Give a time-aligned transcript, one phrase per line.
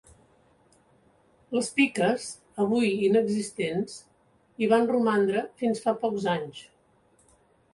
[1.57, 2.25] Les piques,
[2.65, 3.99] avui inexistents,
[4.63, 6.65] hi van romandre fins fa pocs anys.